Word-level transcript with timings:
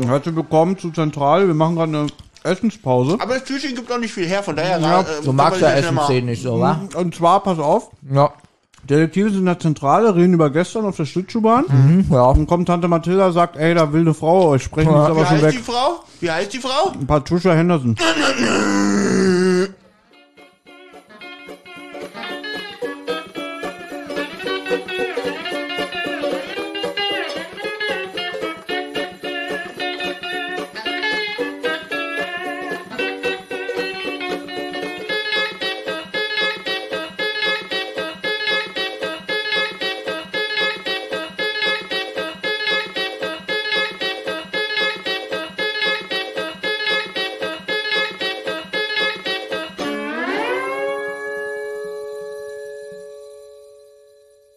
Herzlich 0.00 0.34
willkommen 0.36 0.78
zu 0.78 0.90
Zentrale. 0.90 1.46
Wir 1.46 1.54
machen 1.54 1.76
gerade 1.76 1.96
eine 1.98 2.06
Essenspause. 2.44 3.16
Aber 3.20 3.34
das 3.34 3.44
Türchen 3.44 3.74
gibt 3.74 3.90
auch 3.92 3.98
nicht 3.98 4.12
viel 4.14 4.26
her, 4.26 4.42
von 4.42 4.56
daher... 4.56 4.78
Ja, 4.80 5.00
äh, 5.00 5.04
Du 5.24 5.32
magst 5.32 5.60
ja 5.60 5.70
Essensszenen 5.72 6.26
nicht 6.26 6.42
so, 6.42 6.58
wa? 6.60 6.80
Und 6.96 7.14
zwar, 7.14 7.42
pass 7.42 7.58
auf, 7.58 7.90
Ja. 8.10 8.32
Detektive 8.88 9.30
sind 9.30 9.40
in 9.40 9.44
der 9.46 9.60
Zentrale, 9.60 10.12
reden 10.16 10.34
über 10.34 10.50
gestern 10.50 10.84
auf 10.86 10.96
der 10.96 11.04
Schlittschuhbahn. 11.04 11.66
Mhm, 11.68 12.06
ja. 12.10 12.32
Dann 12.32 12.48
kommt 12.48 12.66
Tante 12.66 12.88
Mathilda, 12.88 13.30
sagt, 13.30 13.56
ey, 13.56 13.74
da 13.74 13.92
will 13.92 14.00
eine 14.00 14.12
Frau 14.12 14.48
euch 14.48 14.64
sprechen, 14.64 14.88
ist 14.88 14.94
Ja. 14.96 15.04
aber 15.06 15.20
Wie 15.20 15.26
schon 15.26 15.36
heißt 15.42 15.52
die 15.52 15.58
weg. 15.58 15.64
Frau? 15.64 16.00
Wie 16.20 16.30
heißt 16.30 16.52
die 16.52 16.58
Frau? 16.58 16.92
Patricia 17.06 17.52
Henderson. 17.52 17.94